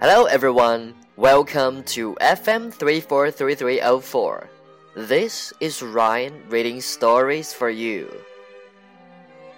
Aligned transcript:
Hello 0.00 0.24
everyone, 0.24 0.94
welcome 1.18 1.82
to 1.82 2.16
FM 2.22 2.72
343304. 2.72 4.48
This 4.96 5.52
is 5.60 5.82
Ryan 5.82 6.42
reading 6.48 6.80
stories 6.80 7.52
for 7.52 7.68
you. 7.68 8.08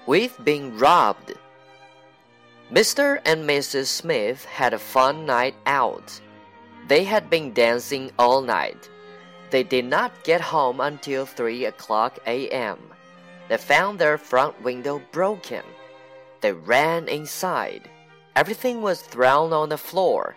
We've 0.04 0.36
been 0.42 0.76
robbed. 0.76 1.34
Mr. 2.72 3.20
and 3.24 3.48
Mrs. 3.48 3.86
Smith 3.86 4.44
had 4.46 4.74
a 4.74 4.80
fun 4.80 5.26
night 5.26 5.54
out. 5.64 6.20
They 6.88 7.04
had 7.04 7.30
been 7.30 7.54
dancing 7.54 8.10
all 8.18 8.42
night. 8.42 8.90
They 9.50 9.62
did 9.62 9.84
not 9.84 10.24
get 10.24 10.40
home 10.40 10.80
until 10.80 11.24
3 11.24 11.66
o'clock 11.66 12.18
a.m. 12.26 12.80
They 13.48 13.58
found 13.58 14.00
their 14.00 14.18
front 14.18 14.60
window 14.60 15.00
broken. 15.12 15.62
They 16.40 16.50
ran 16.50 17.06
inside. 17.06 17.88
Everything 18.34 18.80
was 18.80 19.02
thrown 19.02 19.52
on 19.52 19.68
the 19.68 19.76
floor. 19.76 20.36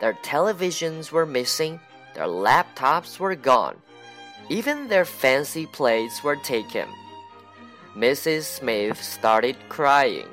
Their 0.00 0.14
televisions 0.14 1.12
were 1.12 1.26
missing, 1.26 1.80
their 2.14 2.26
laptops 2.26 3.18
were 3.18 3.36
gone, 3.36 3.76
even 4.48 4.88
their 4.88 5.04
fancy 5.04 5.66
plates 5.66 6.24
were 6.24 6.36
taken. 6.36 6.88
Mrs. 7.96 8.42
Smith 8.42 9.02
started 9.02 9.56
crying. 9.68 10.28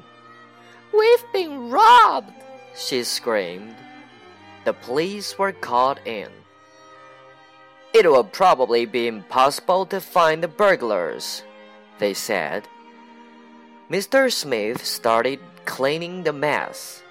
We've 0.91 1.25
been 1.31 1.69
robbed, 1.69 2.33
she 2.75 3.03
screamed. 3.03 3.75
The 4.65 4.73
police 4.73 5.37
were 5.37 5.51
called 5.51 5.99
in. 6.05 6.29
It 7.93 8.09
will 8.09 8.23
probably 8.23 8.85
be 8.85 9.07
impossible 9.07 9.85
to 9.87 10.01
find 10.01 10.41
the 10.41 10.47
burglars, 10.47 11.43
they 11.99 12.13
said. 12.13 12.67
Mr. 13.89 14.31
Smith 14.31 14.83
started 14.83 15.39
cleaning 15.65 16.23
the 16.23 16.33
mess. 16.33 17.03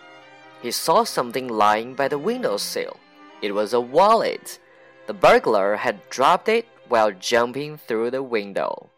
He 0.62 0.70
saw 0.70 1.04
something 1.04 1.48
lying 1.48 1.94
by 1.94 2.08
the 2.08 2.18
windowsill. 2.18 2.98
It 3.42 3.52
was 3.54 3.72
a 3.72 3.80
wallet. 3.80 4.58
The 5.06 5.14
burglar 5.14 5.76
had 5.76 6.08
dropped 6.08 6.48
it 6.48 6.66
while 6.88 7.10
jumping 7.10 7.76
through 7.76 8.10
the 8.10 8.22
window. 8.22 8.90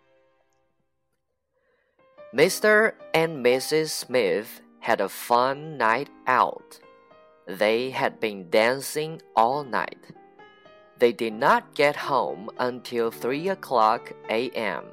Mr. 2.35 2.93
and 3.15 3.45
Mrs. 3.45 3.91
Smith 3.91 4.61
had 4.81 5.01
a 5.01 5.09
fun 5.09 5.79
night 5.79 6.11
out. 6.27 6.81
They 7.47 7.91
had 7.91 8.21
been 8.21 8.51
dancing 8.51 9.23
all 9.37 9.65
night. 9.65 10.13
They 10.99 11.13
did 11.13 11.33
not 11.33 11.75
get 11.75 11.97
home 11.97 12.51
until 12.59 13.11
3 13.11 13.49
o'clock 13.49 14.13
a.m. 14.29 14.85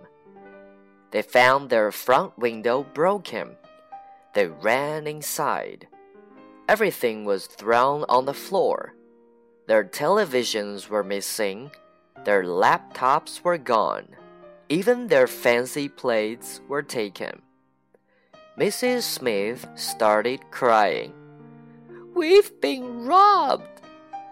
They 1.12 1.22
found 1.22 1.70
their 1.70 1.92
front 1.92 2.38
window 2.38 2.86
broken. 2.94 3.58
They 4.34 4.48
ran 4.48 5.08
inside. 5.08 5.88
Everything 6.68 7.26
was 7.26 7.48
thrown 7.48 8.06
on 8.08 8.26
the 8.26 8.34
floor. 8.34 8.94
Their 9.68 9.84
televisions 9.84 10.88
were 10.88 11.04
missing. 11.04 11.72
Their 12.24 12.44
laptops 12.44 13.44
were 13.44 13.58
gone. 13.58 14.08
Even 14.70 15.08
their 15.08 15.28
fancy 15.28 15.90
plates 15.90 16.62
were 16.70 16.84
taken. 16.84 17.42
Mrs. 18.58 19.04
Smith 19.04 19.68
started 19.76 20.40
crying. 20.52 21.14
We've 22.14 22.52
been 22.62 23.06
robbed, 23.06 23.82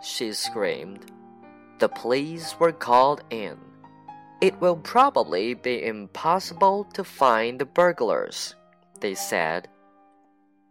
she 0.01 0.33
screamed. 0.33 1.11
The 1.79 1.89
police 1.89 2.55
were 2.59 2.71
called 2.71 3.23
in. 3.29 3.57
It 4.41 4.59
will 4.61 4.77
probably 4.77 5.53
be 5.53 5.85
impossible 5.85 6.85
to 6.93 7.03
find 7.03 7.59
the 7.59 7.65
burglars, 7.65 8.55
they 9.01 9.15
said. 9.15 9.67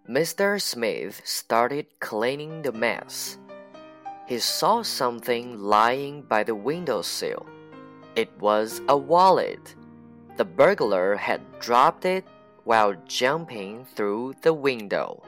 Mr. 0.09 0.57
Smith 0.59 1.21
started 1.23 1.85
cleaning 2.01 2.63
the 2.63 2.73
mess. 2.73 3.37
He 4.25 4.39
saw 4.39 4.81
something 4.81 5.61
lying 5.61 6.23
by 6.23 6.45
the 6.45 6.55
windowsill. 6.55 7.45
It 8.17 8.33
was 8.41 8.81
a 8.89 8.97
wallet. 8.97 9.75
The 10.39 10.47
burglar 10.47 11.15
had 11.17 11.43
dropped 11.61 12.07
it 12.07 12.25
while 12.65 12.95
jumping 13.07 13.85
through 13.85 14.37
the 14.41 14.55
window. 14.55 15.23